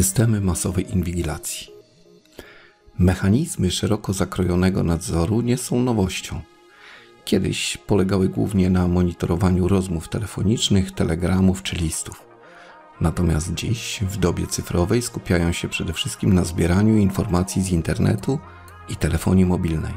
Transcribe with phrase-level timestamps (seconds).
[0.00, 1.68] Systemy masowej inwigilacji.
[2.98, 6.40] Mechanizmy szeroko zakrojonego nadzoru nie są nowością.
[7.24, 12.26] Kiedyś polegały głównie na monitorowaniu rozmów telefonicznych, telegramów czy listów.
[13.00, 18.38] Natomiast dziś, w dobie cyfrowej, skupiają się przede wszystkim na zbieraniu informacji z internetu
[18.88, 19.94] i telefonii mobilnej.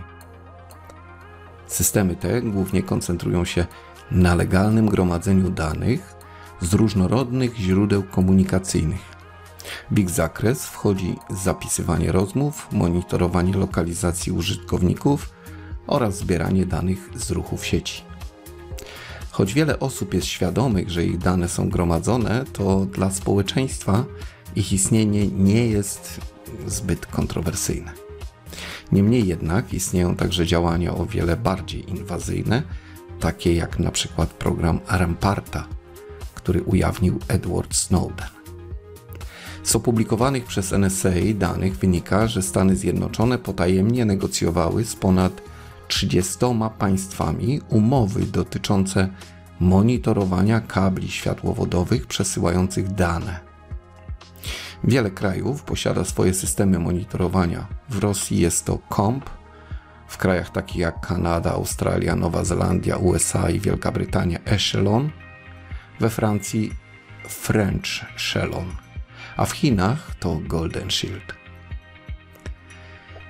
[1.68, 3.66] Systemy te głównie koncentrują się
[4.12, 6.16] na legalnym gromadzeniu danych
[6.62, 9.13] z różnorodnych źródeł komunikacyjnych
[9.92, 15.30] w ich zakres wchodzi zapisywanie rozmów, monitorowanie lokalizacji użytkowników
[15.88, 18.04] oraz zbieranie danych z ruchu w sieci.
[19.32, 24.06] Choć wiele osób jest świadomych, że ich dane są gromadzone, to dla społeczeństwa
[24.56, 26.20] ich istnienie nie jest
[26.68, 27.92] zbyt kontrowersyjne.
[28.92, 32.64] Niemniej jednak istnieją także działania o wiele bardziej inwazyjne,
[33.20, 35.68] takie jak na przykład program Ramparta,
[36.36, 38.33] który ujawnił Edward Snowden.
[39.64, 45.42] Z opublikowanych przez NSA danych wynika, że Stany Zjednoczone potajemnie negocjowały z ponad
[45.88, 46.40] 30
[46.80, 49.10] państwami umowy dotyczące
[49.60, 53.40] monitorowania kabli światłowodowych przesyłających dane.
[54.84, 57.68] Wiele krajów posiada swoje systemy monitorowania.
[57.90, 59.30] W Rosji jest to COMP,
[60.08, 65.10] w krajach takich jak Kanada, Australia, Nowa Zelandia, USA i Wielka Brytania Echelon,
[66.00, 66.72] we Francji
[67.28, 68.83] French Echelon
[69.38, 71.34] a w Chinach to Golden Shield.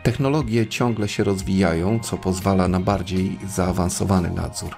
[0.03, 4.75] Technologie ciągle się rozwijają, co pozwala na bardziej zaawansowany nadzór.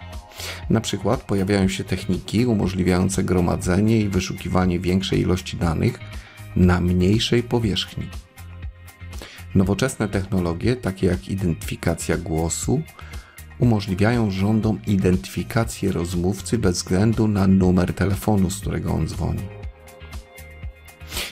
[0.69, 5.99] Na przykład pojawiają się techniki umożliwiające gromadzenie i wyszukiwanie większej ilości danych
[6.55, 8.07] na mniejszej powierzchni.
[9.55, 12.81] Nowoczesne technologie, takie jak identyfikacja głosu,
[13.59, 19.64] umożliwiają rządom identyfikację rozmówcy bez względu na numer telefonu, z którego on dzwoni.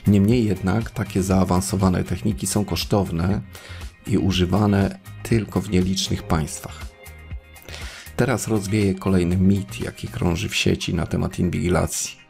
[0.07, 3.41] Niemniej jednak takie zaawansowane techniki są kosztowne
[4.07, 6.81] i używane tylko w nielicznych państwach.
[8.15, 12.23] Teraz rozwieję kolejny mit, jaki krąży w sieci na temat inwigilacji.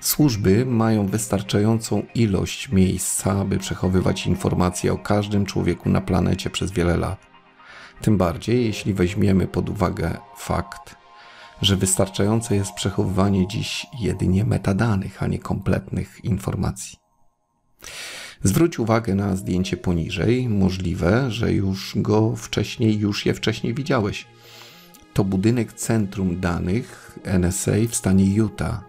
[0.00, 6.96] Służby mają wystarczającą ilość miejsca, by przechowywać informacje o każdym człowieku na planecie przez wiele
[6.96, 7.26] lat.
[8.00, 10.96] Tym bardziej, jeśli weźmiemy pod uwagę fakt,
[11.62, 16.98] że wystarczające jest przechowywanie dziś jedynie metadanych, a nie kompletnych informacji.
[18.42, 20.48] Zwróć uwagę na zdjęcie poniżej.
[20.48, 24.26] Możliwe, że już go wcześniej, już je wcześniej widziałeś.
[25.14, 28.84] To budynek centrum danych NSA w stanie Utah,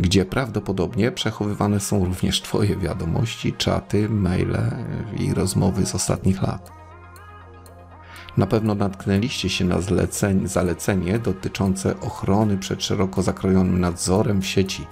[0.00, 4.58] gdzie prawdopodobnie przechowywane są również Twoje wiadomości, czaty, maile
[5.18, 6.77] i rozmowy z ostatnich lat.
[8.38, 9.76] Na pewno natknęliście się na
[10.44, 14.86] zalecenie dotyczące ochrony przed szeroko zakrojonym nadzorem w sieci.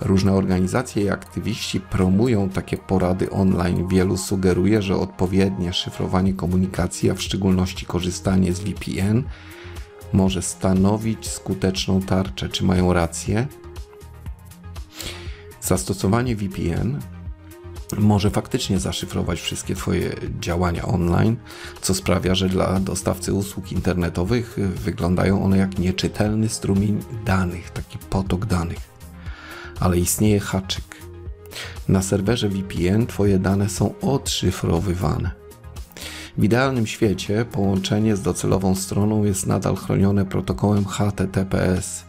[0.00, 3.88] Różne organizacje i aktywiści promują takie porady online.
[3.88, 9.22] Wielu sugeruje, że odpowiednie szyfrowanie komunikacji, a w szczególności korzystanie z VPN,
[10.12, 12.48] może stanowić skuteczną tarczę.
[12.48, 13.46] Czy mają rację?
[15.60, 17.00] Zastosowanie VPN
[17.96, 21.36] może faktycznie zaszyfrować wszystkie Twoje działania online,
[21.80, 28.46] co sprawia, że dla dostawcy usług internetowych wyglądają one jak nieczytelny strumień danych, taki potok
[28.46, 28.78] danych.
[29.80, 30.84] Ale istnieje haczyk.
[31.88, 35.30] Na serwerze VPN Twoje dane są odszyfrowywane.
[36.38, 42.04] W idealnym świecie połączenie z docelową stroną jest nadal chronione protokołem HTTPS,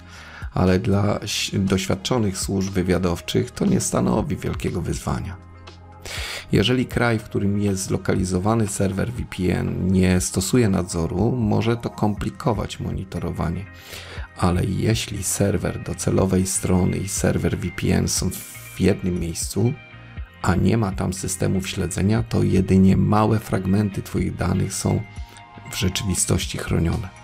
[0.53, 1.19] ale dla
[1.53, 5.48] doświadczonych służb wywiadowczych to nie stanowi wielkiego wyzwania.
[6.51, 13.65] Jeżeli kraj, w którym jest zlokalizowany serwer VPN, nie stosuje nadzoru, może to komplikować monitorowanie.
[14.37, 18.29] Ale jeśli serwer docelowej strony i serwer VPN są
[18.75, 19.73] w jednym miejscu,
[20.41, 25.01] a nie ma tam systemów śledzenia, to jedynie małe fragmenty Twoich danych są
[25.71, 27.18] w rzeczywistości chronione.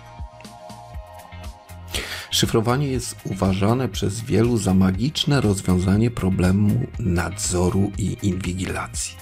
[2.36, 9.16] Szyfrowanie jest uważane przez wielu za magiczne rozwiązanie problemu nadzoru i inwigilacji.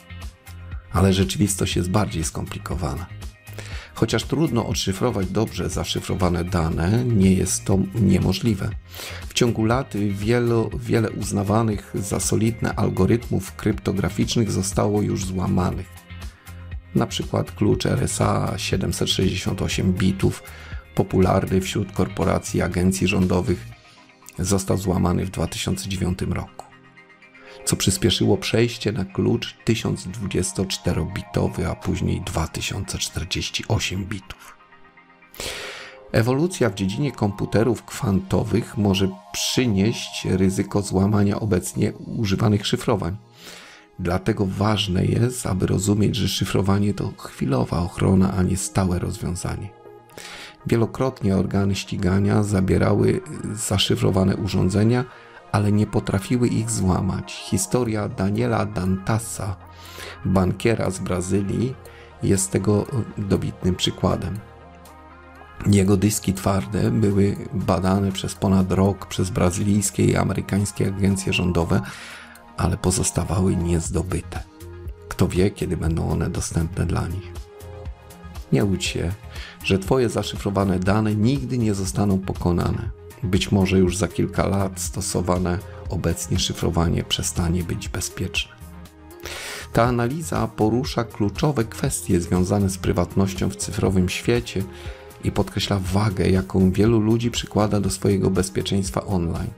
[0.93, 3.07] Ale rzeczywistość jest bardziej skomplikowana.
[3.95, 8.71] Chociaż trudno odszyfrować dobrze zaszyfrowane dane, nie jest to niemożliwe.
[9.29, 9.95] W ciągu lat
[10.79, 15.87] wiele uznawanych za solidne algorytmów kryptograficznych zostało już złamanych.
[16.95, 20.43] Na przykład klucz RSA 768 bitów
[20.95, 23.67] popularny wśród korporacji i agencji rządowych,
[24.39, 26.65] został złamany w 2009 roku,
[27.65, 34.57] co przyspieszyło przejście na klucz 1024-bitowy, a później 2048 bitów.
[36.13, 43.17] Ewolucja w dziedzinie komputerów kwantowych może przynieść ryzyko złamania obecnie używanych szyfrowań.
[43.99, 49.84] Dlatego ważne jest, aby rozumieć, że szyfrowanie to chwilowa ochrona, a nie stałe rozwiązanie.
[50.67, 53.21] Wielokrotnie organy ścigania zabierały
[53.55, 55.05] zaszyfrowane urządzenia,
[55.53, 57.33] ale nie potrafiły ich złamać.
[57.33, 59.57] Historia Daniela Dantasa,
[60.25, 61.75] bankiera z Brazylii,
[62.23, 62.87] jest tego
[63.19, 64.39] dobitnym przykładem.
[65.67, 71.81] Jego dyski twarde były badane przez ponad rok przez brazylijskie i amerykańskie agencje rządowe,
[72.57, 74.43] ale pozostawały niezdobyte.
[75.09, 77.33] Kto wie, kiedy będą one dostępne dla nich.
[78.55, 79.13] Nie łudź się,
[79.65, 82.91] że Twoje zaszyfrowane dane nigdy nie zostaną pokonane.
[83.23, 85.59] Być może już za kilka lat stosowane
[85.89, 88.53] obecnie szyfrowanie przestanie być bezpieczne.
[89.73, 94.63] Ta analiza porusza kluczowe kwestie związane z prywatnością w cyfrowym świecie
[95.25, 99.51] i podkreśla wagę, jaką wielu ludzi przykłada do swojego bezpieczeństwa online.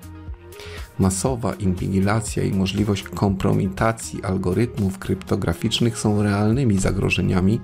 [0.98, 7.60] Masowa inwigilacja i możliwość kompromitacji algorytmów kryptograficznych są realnymi zagrożeniami,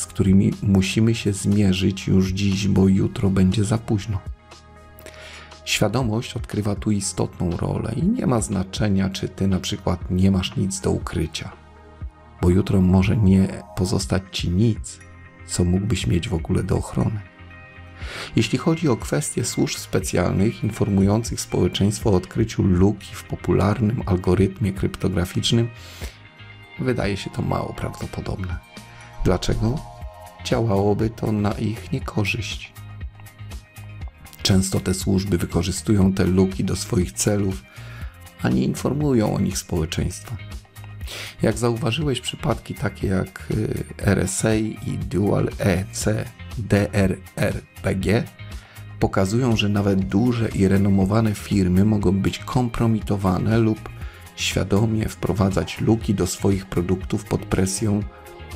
[0.00, 4.18] z którymi musimy się zmierzyć już dziś, bo jutro będzie za późno.
[5.64, 10.56] Świadomość odgrywa tu istotną rolę i nie ma znaczenia, czy ty na przykład nie masz
[10.56, 11.52] nic do ukrycia,
[12.42, 14.98] bo jutro może nie pozostać ci nic,
[15.46, 17.20] co mógłbyś mieć w ogóle do ochrony.
[18.36, 25.68] Jeśli chodzi o kwestie służb specjalnych informujących społeczeństwo o odkryciu luki w popularnym algorytmie kryptograficznym,
[26.78, 28.58] wydaje się to mało prawdopodobne.
[29.24, 29.89] Dlaczego?
[30.44, 32.72] Działałoby to na ich niekorzyść.
[34.42, 37.62] Często te służby wykorzystują te luki do swoich celów,
[38.42, 40.36] a nie informują o nich społeczeństwa.
[41.42, 46.06] Jak zauważyłeś, przypadki takie jak y, RSA i Dual EC
[46.58, 48.24] DRRPG
[49.00, 53.88] pokazują, że nawet duże i renomowane firmy mogą być kompromitowane lub
[54.36, 58.02] świadomie wprowadzać luki do swoich produktów pod presją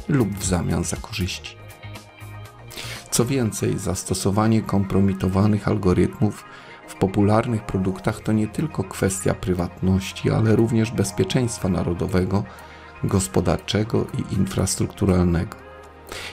[0.08, 1.63] lub w zamian za korzyści.
[3.14, 6.44] Co więcej, zastosowanie kompromitowanych algorytmów
[6.88, 12.44] w popularnych produktach to nie tylko kwestia prywatności, ale również bezpieczeństwa narodowego,
[13.04, 15.56] gospodarczego i infrastrukturalnego.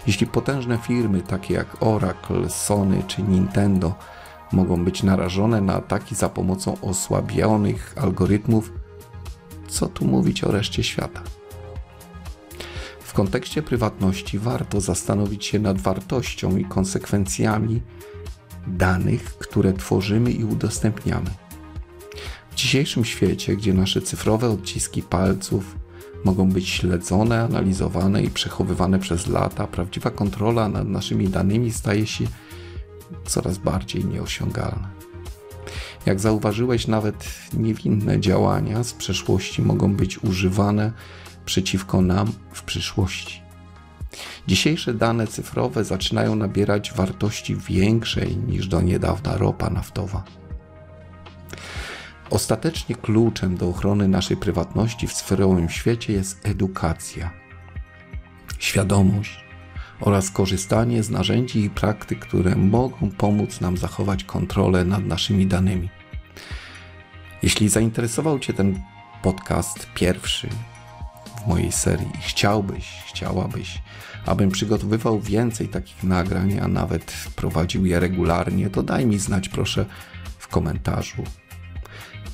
[0.08, 3.96] Jeśli potężne firmy takie jak Oracle, Sony czy Nintendo
[4.52, 8.72] mogą być narażone na ataki za pomocą osłabionych algorytmów,
[9.68, 11.22] co tu mówić o reszcie świata?
[13.12, 17.82] W kontekście prywatności warto zastanowić się nad wartością i konsekwencjami
[18.68, 21.30] danych, które tworzymy i udostępniamy.
[22.52, 25.76] W dzisiejszym świecie, gdzie nasze cyfrowe odciski palców
[26.26, 32.26] mogą być śledzone, analizowane i przechowywane przez lata, prawdziwa kontrola nad naszymi danymi staje się
[33.26, 34.90] coraz bardziej nieosiągalna.
[36.06, 40.92] Jak zauważyłeś, nawet niewinne działania z przeszłości mogą być używane
[41.46, 43.42] przeciwko nam w przyszłości.
[44.48, 50.24] Dzisiejsze dane cyfrowe zaczynają nabierać wartości większej niż do niedawna ropa naftowa.
[52.30, 57.32] Ostatecznie kluczem do ochrony naszej prywatności w cyfrowym świecie jest edukacja,
[58.60, 59.46] świadomość
[60.00, 65.90] oraz korzystanie z narzędzi i praktyk, które mogą pomóc nam zachować kontrolę nad naszymi danymi.
[67.44, 68.80] Jeśli zainteresował Cię ten
[69.22, 70.50] podcast pierwszy
[71.44, 73.82] w mojej serii i chciałbyś, chciałabyś,
[74.26, 79.86] abym przygotowywał więcej takich nagrań, a nawet prowadził je regularnie, to daj mi znać proszę
[80.38, 81.24] w komentarzu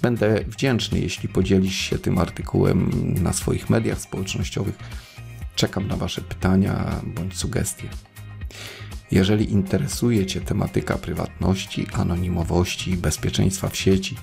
[0.01, 2.89] Będę wdzięczny, jeśli podzielisz się tym artykułem
[3.23, 4.75] na swoich mediach społecznościowych.
[5.55, 7.89] Czekam na Wasze pytania bądź sugestie.
[9.11, 14.15] Jeżeli interesuje Cię tematyka prywatności, anonimowości i bezpieczeństwa w sieci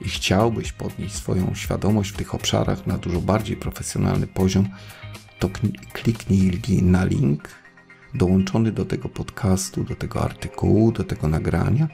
[0.00, 4.68] i chciałbyś podnieść swoją świadomość w tych obszarach na dużo bardziej profesjonalny poziom,
[5.38, 5.48] to
[5.92, 7.48] kliknij na link
[8.14, 11.88] dołączony do tego podcastu, do tego artykułu, do tego nagrania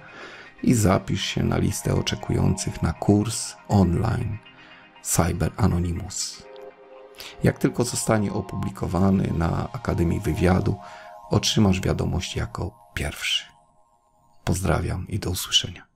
[0.62, 4.38] i zapisz się na listę oczekujących na kurs online
[5.02, 6.46] Cyber Anonymous.
[7.42, 10.76] Jak tylko zostanie opublikowany na Akademii Wywiadu,
[11.30, 13.44] otrzymasz wiadomość jako pierwszy.
[14.44, 15.95] Pozdrawiam i do usłyszenia.